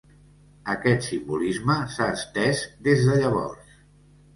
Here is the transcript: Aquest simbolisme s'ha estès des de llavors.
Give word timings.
Aquest 0.75 1.05
simbolisme 1.09 1.77
s'ha 1.95 2.11
estès 2.17 2.67
des 2.89 3.09
de 3.11 3.23
llavors. 3.23 3.83